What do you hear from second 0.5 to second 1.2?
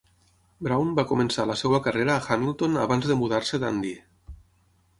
Brown va